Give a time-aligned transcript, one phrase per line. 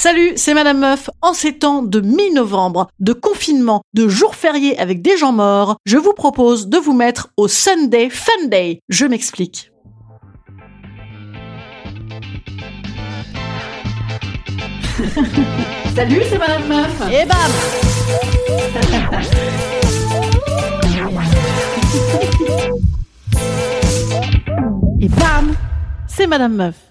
[0.00, 1.10] Salut, c'est Madame Meuf.
[1.22, 5.96] En ces temps de mi-novembre, de confinement, de jours fériés avec des gens morts, je
[5.96, 8.78] vous propose de vous mettre au Sunday Fun Day.
[8.88, 9.72] Je m'explique.
[15.96, 17.02] Salut, c'est Madame Meuf.
[17.10, 17.50] Et bam
[25.00, 25.56] Et bam
[26.06, 26.87] C'est Madame Meuf.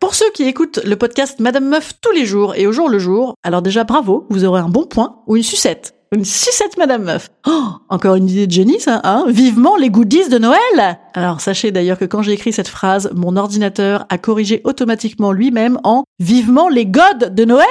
[0.00, 3.00] Pour ceux qui écoutent le podcast Madame Meuf tous les jours et au jour le
[3.00, 5.94] jour, alors déjà bravo, vous aurez un bon point ou une sucette.
[6.12, 7.30] Une sucette Madame Meuf.
[7.48, 9.24] Oh, encore une idée de génie ça, hein?
[9.26, 13.36] Vivement les goodies de Noël Alors sachez d'ailleurs que quand j'ai écrit cette phrase, mon
[13.36, 17.66] ordinateur a corrigé automatiquement lui-même en Vivement les godes de Noël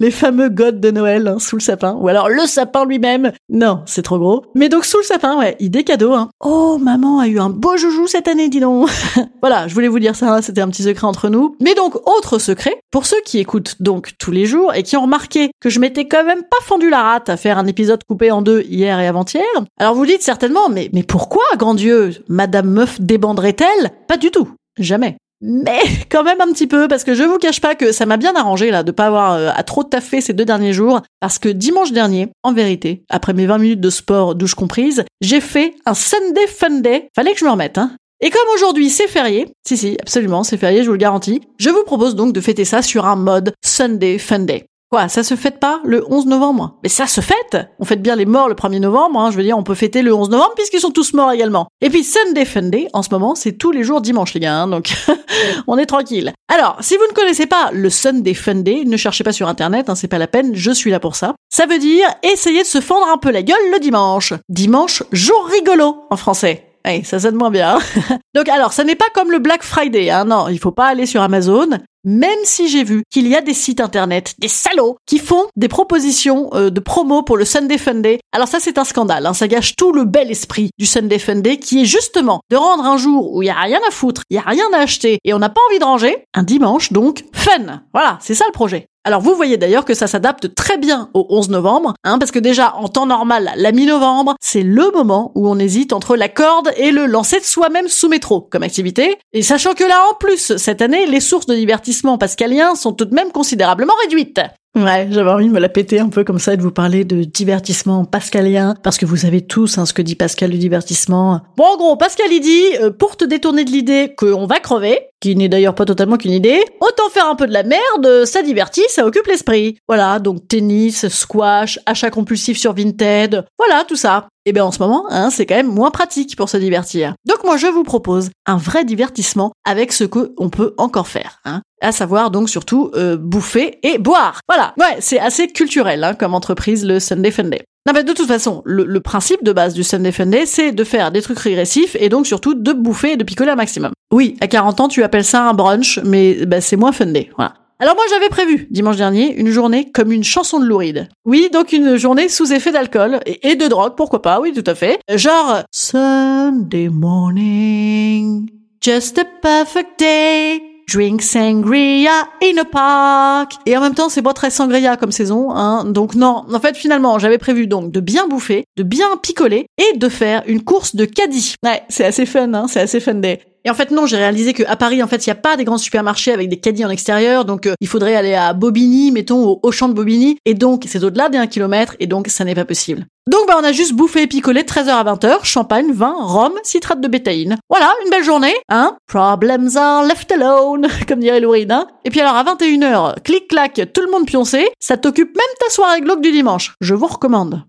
[0.00, 3.32] les fameux godes de Noël hein, sous le sapin, ou alors le sapin lui-même.
[3.48, 4.44] Non, c'est trop gros.
[4.54, 6.12] Mais donc sous le sapin, ouais, idée cadeau.
[6.12, 6.30] Hein.
[6.44, 8.88] Oh, maman a eu un beau joujou cette année, dis donc.
[9.40, 11.56] voilà, je voulais vous dire ça, hein, c'était un petit secret entre nous.
[11.60, 15.02] Mais donc, autre secret, pour ceux qui écoutent donc tous les jours et qui ont
[15.02, 18.30] remarqué que je m'étais quand même pas fendu la rate à faire un épisode coupé
[18.30, 19.44] en deux hier et avant-hier,
[19.78, 24.48] alors vous dites certainement, mais, mais pourquoi, grand Dieu, Madame Meuf débanderait-elle Pas du tout.
[24.78, 25.80] Jamais mais
[26.10, 28.34] quand même un petit peu parce que je vous cache pas que ça m'a bien
[28.34, 31.48] arrangé là de pas avoir euh, à trop taffer ces deux derniers jours parce que
[31.48, 35.94] dimanche dernier, en vérité, après mes 20 minutes de sport douche comprise, j'ai fait un
[35.94, 37.08] Sunday Fun Day.
[37.14, 37.92] Fallait que je me remette hein.
[38.20, 41.70] Et comme aujourd'hui c'est férié, si si, absolument, c'est férié, je vous le garantis, je
[41.70, 44.64] vous propose donc de fêter ça sur un mode Sunday Fun Day.
[44.88, 46.78] Quoi, ça se fête pas le 11 novembre?
[46.84, 49.42] Mais ça se fête On fête bien les morts le 1er novembre, hein, je veux
[49.42, 51.66] dire, on peut fêter le 11 novembre puisqu'ils sont tous morts également.
[51.80, 54.68] Et puis Sunday Funday, en ce moment, c'est tous les jours dimanche les gars, hein,
[54.68, 54.94] donc
[55.66, 56.32] on est tranquille.
[56.48, 59.96] Alors, si vous ne connaissez pas le Sunday Funday, ne cherchez pas sur internet, hein,
[59.96, 61.34] c'est pas la peine, je suis là pour ça.
[61.48, 64.34] Ça veut dire essayer de se fendre un peu la gueule le dimanche.
[64.48, 66.62] Dimanche, jour rigolo en français.
[66.84, 67.80] Hey, ça sonne moins bien.
[68.36, 71.06] Donc alors, ça n'est pas comme le Black Friday, hein, non, il faut pas aller
[71.06, 75.18] sur Amazon même si j'ai vu qu'il y a des sites internet, des salauds, qui
[75.18, 78.20] font des propositions euh, de promo pour le Sunday Funday.
[78.32, 79.26] Alors ça, c'est un scandale.
[79.26, 79.34] Hein.
[79.34, 82.96] Ça gâche tout le bel esprit du Sunday Funday, qui est justement de rendre un
[82.96, 85.34] jour où il y a rien à foutre, il y a rien à acheter et
[85.34, 87.82] on n'a pas envie de ranger, un dimanche donc fun.
[87.92, 88.86] Voilà, c'est ça le projet.
[89.06, 92.40] Alors vous voyez d'ailleurs que ça s'adapte très bien au 11 novembre, hein, parce que
[92.40, 96.72] déjà en temps normal, la mi-novembre, c'est le moment où on hésite entre la corde
[96.76, 99.16] et le lancer de soi-même sous métro comme activité.
[99.32, 103.04] Et sachant que là en plus, cette année, les sources de divertissement pascalien sont tout
[103.04, 104.40] de même considérablement réduites.
[104.76, 107.04] Ouais, j'avais envie de me la péter un peu comme ça et de vous parler
[107.04, 111.40] de divertissement pascalien, parce que vous savez tous hein, ce que dit Pascal du divertissement.
[111.56, 115.00] Bon, en gros, Pascal il dit, euh, pour te détourner de l'idée qu'on va crever,
[115.22, 118.42] qui n'est d'ailleurs pas totalement qu'une idée, autant faire un peu de la merde, ça
[118.42, 119.78] divertit, ça occupe l'esprit.
[119.88, 124.28] Voilà, donc tennis, squash, achat compulsif sur Vinted, voilà, tout ça.
[124.44, 127.14] Et eh bien en ce moment, hein, c'est quand même moins pratique pour se divertir.
[127.26, 131.40] Donc moi je vous propose un vrai divertissement avec ce qu'on peut encore faire.
[131.44, 134.40] Hein à savoir donc surtout euh, bouffer et boire.
[134.48, 137.62] Voilà, ouais, c'est assez culturel hein, comme entreprise le Sunday Funday.
[137.86, 141.12] Non mais de toute façon, le, principe de base du Sunday Funday, c'est de faire
[141.12, 143.92] des trucs régressifs et donc surtout de bouffer et de picoler un maximum.
[144.12, 147.54] Oui, à 40 ans, tu appelles ça un brunch, mais bah, c'est moins Funday, voilà.
[147.78, 151.08] Alors moi j'avais prévu, dimanche dernier, une journée comme une chanson de Louride.
[151.26, 154.64] Oui, donc une journée sous effet d'alcool et, et, de drogue, pourquoi pas, oui tout
[154.66, 154.98] à fait.
[155.14, 158.48] Genre Sunday morning,
[158.80, 160.75] just a perfect day.
[160.92, 163.52] Drink sangria in a park.
[163.66, 165.84] Et en même temps, c'est pas très sangria comme saison, hein.
[165.84, 169.96] Donc non, en fait, finalement, j'avais prévu donc de bien bouffer, de bien picoler et
[169.96, 171.54] de faire une course de caddie.
[171.64, 172.66] Ouais, c'est assez fun, hein.
[172.68, 173.40] C'est assez fun day.
[173.66, 175.64] Et en fait, non, j'ai réalisé qu'à Paris, en fait, il n'y a pas des
[175.64, 177.44] grands supermarchés avec des caddies en extérieur.
[177.44, 180.38] Donc, euh, il faudrait aller à Bobigny, mettons, au Auchan de Bobigny.
[180.44, 181.96] Et donc, c'est au-delà des 1 km.
[181.98, 183.06] Et donc, ça n'est pas possible.
[183.28, 185.38] Donc, bah, on a juste bouffé et picolé 13h à 20h.
[185.42, 187.56] Champagne, vin, rhum, citrate de bétaïne.
[187.68, 188.96] Voilà, une belle journée, hein.
[189.08, 191.88] Problems are left alone, comme dirait Louride, hein.
[192.04, 194.68] Et puis alors, à 21h, clic-clac, tout le monde pioncé.
[194.78, 196.74] Ça t'occupe même ta soirée glauque du dimanche.
[196.80, 197.64] Je vous recommande.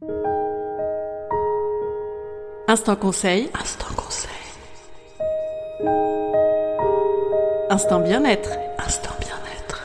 [2.67, 3.49] Instant conseil.
[3.59, 4.36] Instant conseil.
[7.69, 8.51] Instant bien-être.
[8.79, 9.83] Instant bien-être.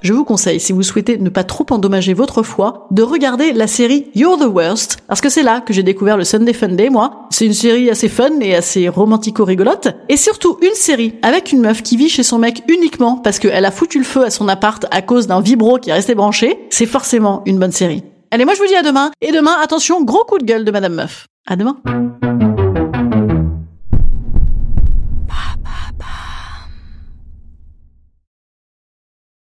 [0.00, 3.66] Je vous conseille, si vous souhaitez ne pas trop endommager votre foi, de regarder la
[3.66, 7.26] série You're the Worst, parce que c'est là que j'ai découvert le Sunday Funday, moi.
[7.30, 9.88] C'est une série assez fun et assez romantico-rigolote.
[10.08, 13.66] Et surtout une série avec une meuf qui vit chez son mec uniquement parce qu'elle
[13.66, 16.58] a foutu le feu à son appart à cause d'un vibro qui est resté branché.
[16.70, 18.02] C'est forcément une bonne série.
[18.30, 19.10] Allez, moi je vous dis à demain.
[19.20, 21.26] Et demain, attention, gros coup de gueule de Madame Meuf.
[21.46, 21.76] À demain.